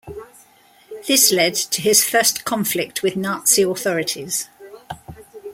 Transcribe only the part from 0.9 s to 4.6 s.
This led to his first conflict with Nazi authorities.